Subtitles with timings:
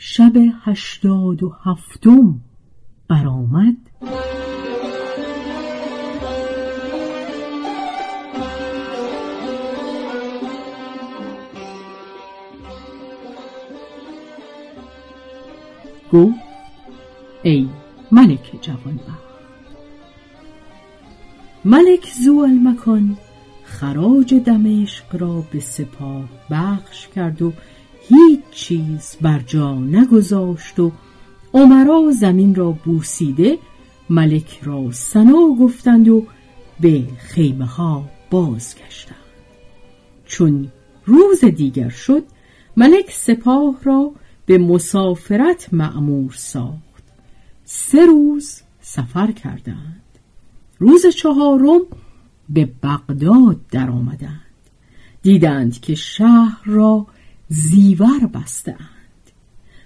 [0.00, 0.32] شب
[0.64, 2.40] هشتاد و هفتم
[3.08, 3.76] برآمد.
[16.12, 16.34] گفت
[17.42, 17.68] ای
[18.12, 19.28] ملک جوانبخت
[21.64, 23.16] ملک زو المکان
[23.64, 27.52] خراج دمشق را به سپاه بخش کرد و
[28.08, 30.92] هیچ چیز بر جا نگذاشت و
[31.54, 33.58] عمرا زمین را بوسیده
[34.10, 36.26] ملک را سنا گفتند و
[36.80, 39.16] به خیمه ها بازگشتند.
[40.26, 40.68] چون
[41.04, 42.24] روز دیگر شد
[42.76, 44.12] ملک سپاه را
[44.46, 47.04] به مسافرت معمور ساخت.
[47.64, 50.02] سه روز سفر کردند.
[50.78, 51.80] روز چهارم
[52.48, 54.40] به بغداد درآمدند.
[55.22, 57.06] دیدند که شهر را
[57.48, 58.78] زیور بستند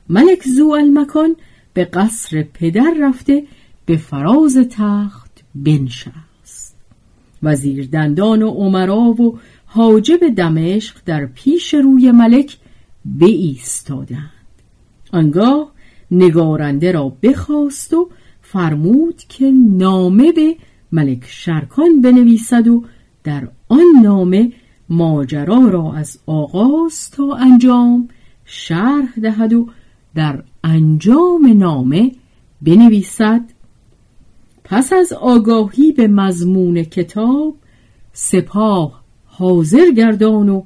[0.08, 1.36] ملک زو المکان
[1.74, 3.46] به قصر پدر رفته
[3.86, 6.76] به فراز تخت بنشست.
[7.42, 12.56] وزیر دندان و عمرا و حاجب دمشق در پیش روی ملک
[13.20, 14.30] ایستادند
[15.12, 15.72] آنگاه
[16.10, 18.10] نگارنده را بخواست و
[18.42, 20.56] فرمود که نامه به
[20.92, 22.84] ملک شرکان بنویسد و
[23.24, 24.52] در آن نامه
[24.92, 28.08] ماجرا را از آغاز تا انجام
[28.44, 29.68] شرح دهد و
[30.14, 32.12] در انجام نامه
[32.62, 33.44] بنویسد
[34.64, 37.56] پس از آگاهی به مضمون کتاب
[38.12, 40.62] سپاه حاضر گردان و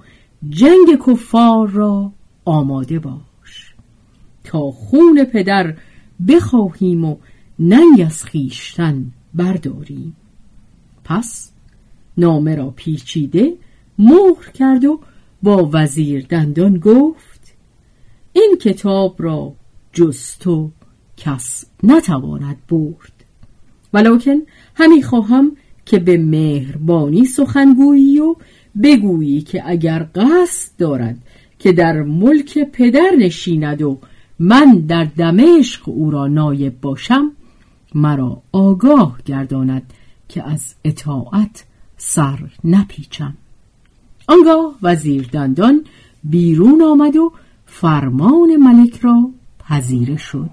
[0.48, 2.12] جنگ کفار را
[2.44, 3.74] آماده باش
[4.44, 5.76] تا خون پدر
[6.28, 7.16] بخواهیم و
[7.58, 10.16] ننگ از خیشتن برداریم.
[11.04, 11.52] پس
[12.16, 13.56] نامه را پیچیده
[13.98, 15.00] مهر کرد و
[15.42, 17.54] با وزیر دندان گفت
[18.32, 19.52] این کتاب را
[19.92, 20.70] جز تو
[21.16, 23.12] کس نتواند برد.
[23.92, 24.36] ولکن
[24.74, 25.56] همی خواهم
[25.86, 28.36] که به مهربانی سخنگویی و
[28.82, 31.18] بگویی که اگر قصد دارد
[31.58, 33.98] که در ملک پدر نشیند و
[34.38, 37.32] من در دمشق او را نایب باشم
[37.94, 39.92] مرا آگاه گرداند
[40.28, 41.64] که از اطاعت
[41.96, 43.34] سر نپیچم.
[44.28, 45.84] آنگاه وزیر دندان
[46.24, 47.32] بیرون آمد و
[47.66, 50.50] فرمان ملک را پذیره شد.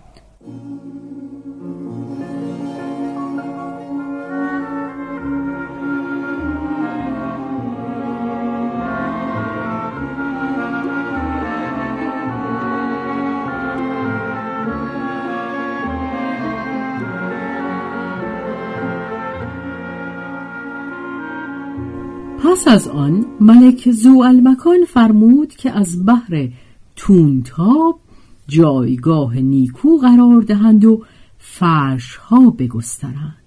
[22.53, 26.49] پس از آن ملک زو المکان فرمود که از بحر
[26.95, 27.99] تونتاب
[28.47, 31.03] جایگاه نیکو قرار دهند و
[31.37, 33.43] فرش ها بگسترند.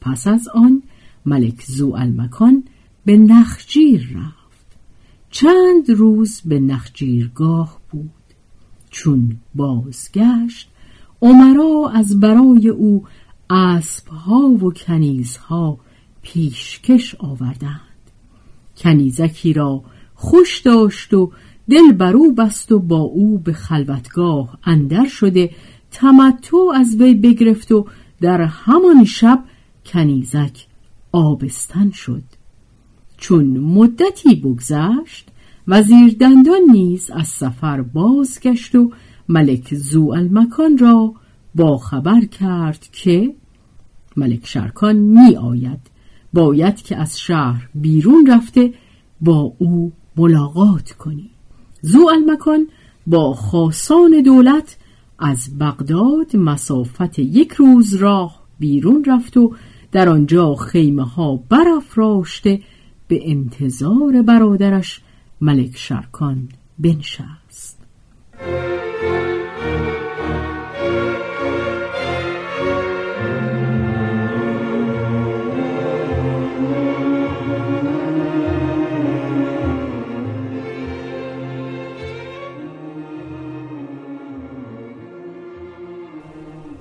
[0.00, 0.82] پس از آن
[1.26, 2.64] ملک زو المکان
[3.04, 4.66] به نخجیر رفت.
[5.30, 8.10] چند روز به نخجیرگاه بود.
[8.90, 10.70] چون بازگشت
[11.22, 13.04] عمرا از برای او
[13.50, 15.78] اسبها و کنیزها
[16.22, 17.85] پیشکش آوردند.
[18.76, 19.82] کنیزکی را
[20.14, 21.32] خوش داشت و
[21.70, 25.50] دل برو بست و با او به خلوتگاه اندر شده
[25.90, 27.86] تمتع از وی بگرفت و
[28.20, 29.44] در همان شب
[29.86, 30.66] کنیزک
[31.12, 32.22] آبستن شد.
[33.16, 35.28] چون مدتی بگذشت
[35.68, 38.92] وزیر دندان نیز از سفر بازگشت و
[39.28, 41.14] ملک زو المکان را
[41.54, 43.34] با خبر کرد که
[44.16, 45.95] ملک شرکان می آید
[46.36, 48.74] باید که از شهر بیرون رفته
[49.20, 51.30] با او ملاقات کنی.
[51.80, 52.66] زو المکان
[53.06, 54.76] با خاصان دولت
[55.18, 59.54] از بغداد مسافت یک روز راه بیرون رفت و
[59.92, 62.60] در آنجا خیمه ها برافراشته
[63.08, 65.00] به انتظار برادرش
[65.40, 66.48] ملک شرکان
[66.78, 67.75] بنشست.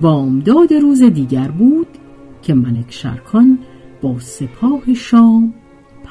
[0.01, 1.87] بامداد روز دیگر بود
[2.41, 3.59] که ملک شرکان
[4.01, 5.53] با سپاه شام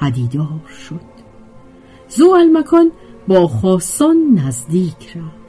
[0.01, 1.15] پدیدار شد.
[2.09, 2.91] زو المکان
[3.29, 5.45] با خاصان نزدیک رفت.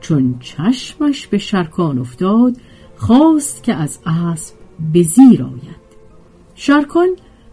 [0.00, 2.56] چون چشمش به شرکان افتاد
[2.96, 4.54] خواست که از اسب
[4.92, 5.80] به زیر آید.
[6.54, 7.08] شرکان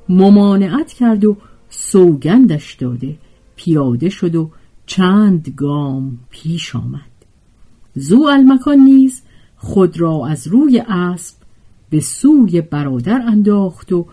[0.09, 1.37] ممانعت کرد و
[1.69, 3.17] سوگندش داده
[3.55, 4.51] پیاده شد و
[4.85, 7.01] چند گام پیش آمد.
[7.95, 9.21] زو المکان نیز
[9.57, 11.35] خود را از روی اسب
[11.89, 14.05] به سوی برادر انداخت و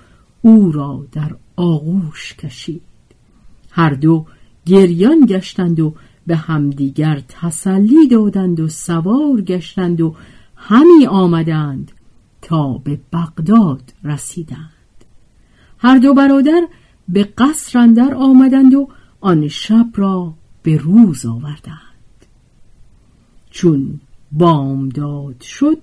[0.42, 2.82] او را در آغوش کشید.
[3.70, 4.26] هر دو
[4.66, 5.94] گریان گشتند و
[6.26, 10.14] به همدیگر تسلی دادند و سوار گشتند و
[10.56, 11.92] همی آمدند
[12.42, 14.70] تا به بغداد رسیدند.
[15.78, 16.68] هر دو برادر
[17.08, 18.88] به قصر اندر آمدند و
[19.20, 21.78] آن شب را به روز آوردند.
[23.50, 24.00] چون
[24.34, 25.78] بامداد شد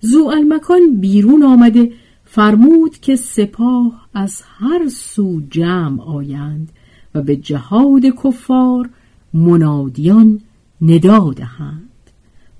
[0.00, 1.92] زو المکان بیرون آمده
[2.24, 6.72] فرمود که سپاه از هر سو جمع آیند
[7.14, 8.90] و به جهاد کفار
[9.34, 10.40] منادیان
[10.80, 11.90] ندا دهند.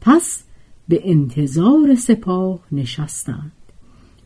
[0.00, 0.42] پس
[0.88, 3.52] به انتظار سپاه نشستند.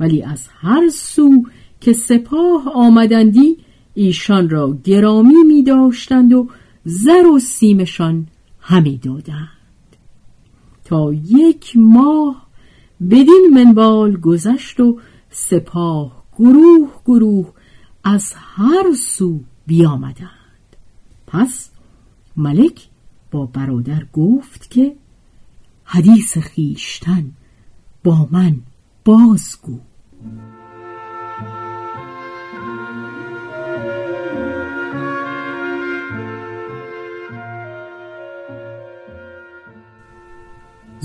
[0.00, 1.46] ولی از هر سو
[1.80, 3.56] که سپاه آمدندی
[3.94, 6.48] ایشان را گرامی می داشتند و
[6.84, 8.26] زر و سیمشان
[8.60, 9.63] همی دادند.
[10.84, 12.46] تا یک ماه
[13.10, 14.98] بدین منبال گذشت و
[15.30, 17.52] سپاه گروه گروه
[18.04, 20.76] از هر سو بیامدند.
[21.26, 21.70] پس
[22.36, 22.88] ملک
[23.30, 24.96] با برادر گفت که
[25.84, 27.32] حدیث خیشتن
[28.04, 28.56] با من
[29.04, 29.78] بازگو.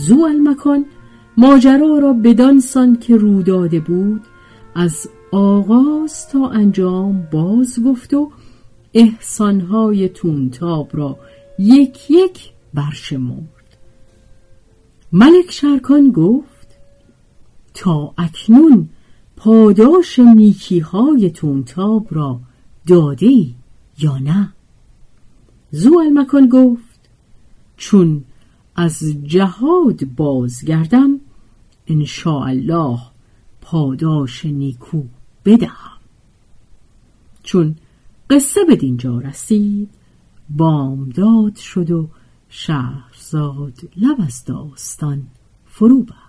[0.10, 0.86] زو المکان
[1.38, 4.22] ماجرا را بدانسان که رو داده بود
[4.76, 8.32] از آغاز تا انجام باز گفت و
[8.94, 11.18] احسانهای تونتاب را
[11.60, 13.78] یک یک برشمرد.
[15.12, 16.68] ملک شرکان گفت
[17.74, 18.90] تا اکنون
[19.38, 22.40] پاداش نیکیهای تونتاب را
[22.88, 23.46] داده
[24.00, 24.54] یا نه؟
[25.72, 27.00] زو المکان گفت
[27.78, 28.24] چون
[28.80, 31.20] از جهاد بازگردم
[32.26, 33.00] الله
[33.62, 35.04] پاداش نیکو
[35.46, 36.00] بدهم.
[37.44, 37.76] چون
[38.30, 39.90] قصه به دینجا رسید
[40.50, 42.10] بامداد شد و
[42.50, 45.28] شهرزاد لب از داستان
[45.66, 46.29] فرو بست